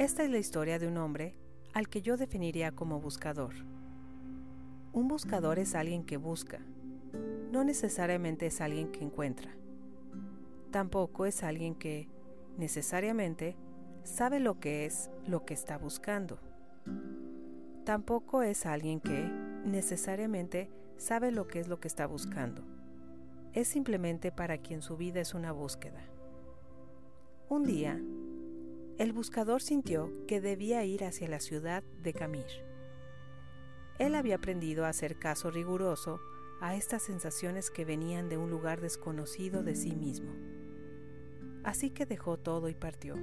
[0.00, 1.36] Esta es la historia de un hombre
[1.74, 3.52] al que yo definiría como buscador.
[4.94, 6.58] Un buscador es alguien que busca,
[7.52, 9.54] no necesariamente es alguien que encuentra.
[10.70, 12.08] Tampoco es alguien que,
[12.56, 13.58] necesariamente,
[14.02, 16.38] sabe lo que es lo que está buscando.
[17.84, 19.30] Tampoco es alguien que,
[19.66, 22.62] necesariamente, sabe lo que es lo que está buscando.
[23.52, 26.00] Es simplemente para quien su vida es una búsqueda.
[27.50, 28.00] Un día,
[29.00, 32.44] el buscador sintió que debía ir hacia la ciudad de Camir.
[33.98, 36.20] Él había aprendido a hacer caso riguroso
[36.60, 40.34] a estas sensaciones que venían de un lugar desconocido de sí mismo.
[41.64, 43.14] Así que dejó todo y partió.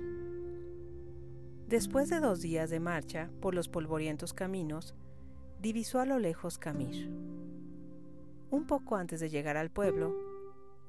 [1.67, 4.95] Después de dos días de marcha por los polvorientos caminos,
[5.61, 7.07] divisó a lo lejos Camir.
[8.49, 10.17] Un poco antes de llegar al pueblo,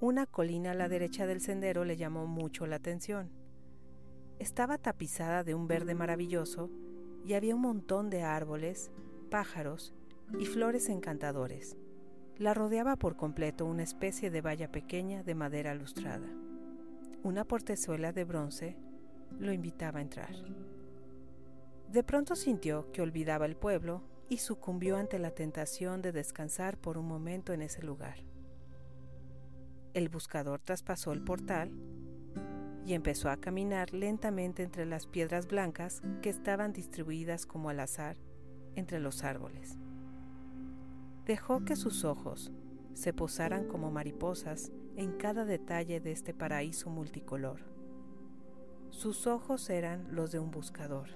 [0.00, 3.37] una colina a la derecha del sendero le llamó mucho la atención.
[4.38, 6.70] Estaba tapizada de un verde maravilloso
[7.24, 8.92] y había un montón de árboles,
[9.30, 9.94] pájaros
[10.38, 11.76] y flores encantadores.
[12.36, 16.28] La rodeaba por completo una especie de valla pequeña de madera lustrada.
[17.24, 18.76] Una portezuela de bronce
[19.40, 20.34] lo invitaba a entrar.
[21.90, 26.96] De pronto sintió que olvidaba el pueblo y sucumbió ante la tentación de descansar por
[26.96, 28.18] un momento en ese lugar.
[29.94, 31.72] El buscador traspasó el portal
[32.88, 38.16] y empezó a caminar lentamente entre las piedras blancas que estaban distribuidas como al azar
[38.76, 39.76] entre los árboles.
[41.26, 42.50] Dejó que sus ojos
[42.94, 47.60] se posaran como mariposas en cada detalle de este paraíso multicolor.
[48.88, 51.10] Sus ojos eran los de un buscador,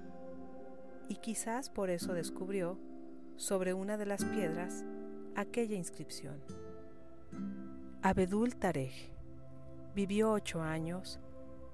[1.09, 2.79] y quizás por eso descubrió
[3.37, 4.85] sobre una de las piedras
[5.37, 6.39] aquella inscripción.
[8.03, 8.93] Abedul Tarek
[9.95, 11.19] vivió ocho años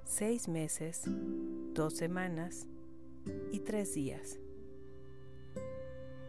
[0.08, 1.02] seis meses,
[1.74, 2.66] dos semanas
[3.52, 4.40] y tres días.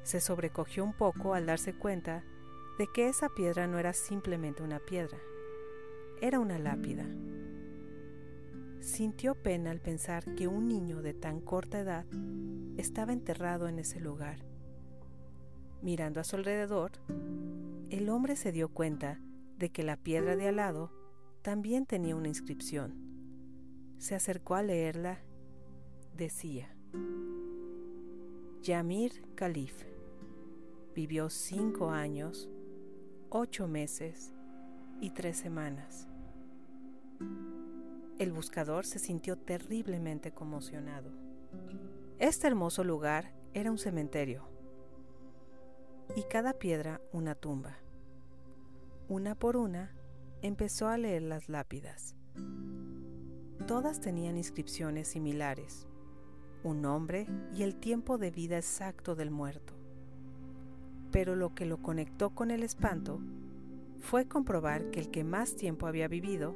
[0.03, 2.25] Se sobrecogió un poco al darse cuenta
[2.77, 5.17] de que esa piedra no era simplemente una piedra,
[6.21, 7.05] era una lápida.
[8.81, 12.05] Sintió pena al pensar que un niño de tan corta edad
[12.75, 14.39] estaba enterrado en ese lugar.
[15.81, 16.91] Mirando a su alrededor,
[17.89, 19.21] el hombre se dio cuenta
[19.57, 20.91] de que la piedra de al lado
[21.41, 23.08] también tenía una inscripción
[23.99, 25.19] se acercó a leerla,
[26.15, 26.73] decía,
[28.61, 29.83] Yamir Khalif
[30.95, 32.49] vivió cinco años,
[33.29, 34.33] ocho meses
[35.01, 36.07] y tres semanas.
[38.17, 41.11] El buscador se sintió terriblemente conmocionado.
[42.19, 44.47] Este hermoso lugar era un cementerio
[46.15, 47.77] y cada piedra una tumba.
[49.09, 49.93] Una por una
[50.41, 52.15] empezó a leer las lápidas.
[53.69, 55.87] Todas tenían inscripciones similares,
[56.63, 59.75] un nombre y el tiempo de vida exacto del muerto.
[61.11, 63.21] Pero lo que lo conectó con el espanto
[63.99, 66.55] fue comprobar que el que más tiempo había vivido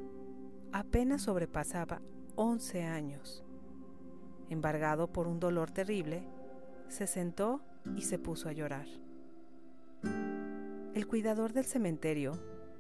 [0.72, 2.02] apenas sobrepasaba
[2.34, 3.44] 11 años.
[4.50, 6.24] Embargado por un dolor terrible,
[6.88, 7.62] se sentó
[7.96, 8.88] y se puso a llorar.
[10.96, 12.32] El cuidador del cementerio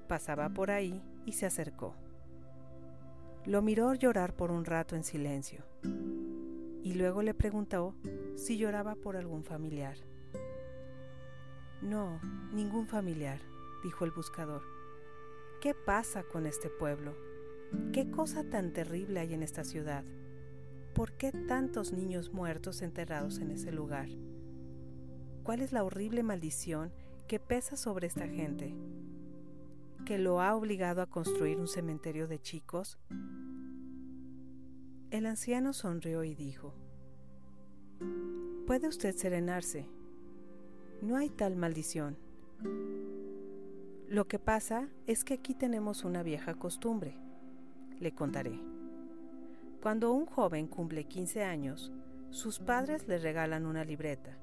[0.07, 1.93] pasaba por ahí y se acercó.
[3.45, 5.65] Lo miró llorar por un rato en silencio
[6.81, 7.95] y luego le preguntó
[8.35, 9.97] si lloraba por algún familiar.
[11.81, 12.21] No,
[12.53, 13.39] ningún familiar,
[13.83, 14.61] dijo el buscador.
[15.61, 17.15] ¿Qué pasa con este pueblo?
[17.91, 20.05] ¿Qué cosa tan terrible hay en esta ciudad?
[20.93, 24.07] ¿Por qué tantos niños muertos enterrados en ese lugar?
[25.43, 26.93] ¿Cuál es la horrible maldición
[27.27, 28.73] que pesa sobre esta gente?
[30.05, 32.99] ¿Que lo ha obligado a construir un cementerio de chicos?
[35.13, 36.73] El anciano sonrió y dijo,
[38.65, 39.87] Puede usted serenarse.
[41.03, 42.17] No hay tal maldición.
[44.07, 47.15] Lo que pasa es que aquí tenemos una vieja costumbre.
[47.99, 48.59] Le contaré.
[49.83, 51.91] Cuando un joven cumple 15 años,
[52.31, 54.39] sus padres le regalan una libreta,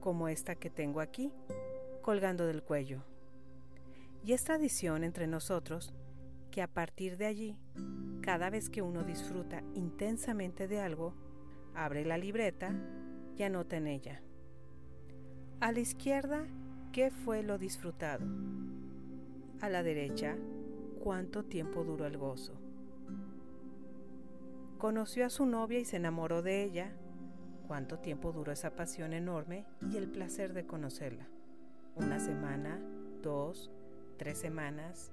[0.00, 1.30] como esta que tengo aquí,
[2.02, 3.04] colgando del cuello.
[4.24, 5.94] Y es tradición entre nosotros
[6.50, 7.56] que a partir de allí
[8.26, 11.14] cada vez que uno disfruta intensamente de algo,
[11.76, 12.74] abre la libreta
[13.36, 14.20] y anota en ella.
[15.60, 16.44] A la izquierda,
[16.90, 18.26] ¿qué fue lo disfrutado?
[19.60, 20.36] A la derecha,
[21.04, 22.58] ¿cuánto tiempo duró el gozo?
[24.76, 26.96] Conoció a su novia y se enamoró de ella.
[27.68, 31.28] ¿Cuánto tiempo duró esa pasión enorme y el placer de conocerla?
[31.94, 32.80] ¿Una semana?
[33.22, 33.70] ¿Dos?
[34.16, 35.12] ¿Tres semanas?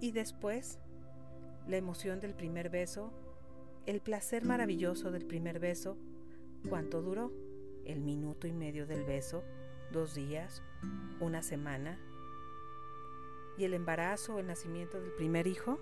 [0.00, 0.80] Y después,
[1.70, 3.12] la emoción del primer beso
[3.86, 5.96] El placer maravilloso del primer beso,
[6.68, 7.32] ¿cuánto duró?
[7.84, 9.42] El minuto y medio del beso,
[9.92, 10.62] dos días,
[11.20, 11.98] una semana.
[13.56, 15.80] ¿Y el embarazo o el nacimiento del primer hijo?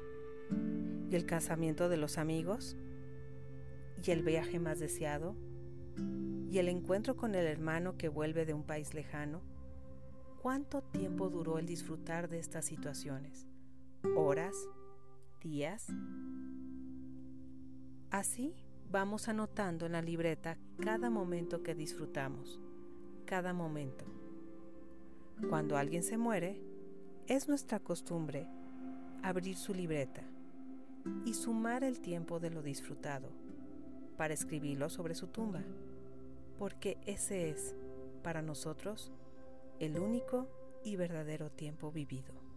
[1.11, 2.77] ¿Y el casamiento de los amigos?
[4.03, 5.35] ¿Y el viaje más deseado?
[6.51, 9.43] ¿Y el encuentro con el hermano que vuelve de un país lejano?
[10.41, 13.49] ¿Cuánto tiempo duró el disfrutar de estas situaciones?
[14.17, 14.55] ¿Horas?
[18.11, 18.55] Así
[18.91, 22.61] vamos anotando en la libreta cada momento que disfrutamos,
[23.25, 24.05] cada momento.
[25.49, 26.61] Cuando alguien se muere,
[27.27, 28.47] es nuestra costumbre
[29.23, 30.23] abrir su libreta
[31.25, 33.31] y sumar el tiempo de lo disfrutado
[34.19, 35.63] para escribirlo sobre su tumba,
[36.59, 37.75] porque ese es,
[38.23, 39.13] para nosotros,
[39.79, 40.49] el único
[40.85, 42.48] y verdadero tiempo vivido.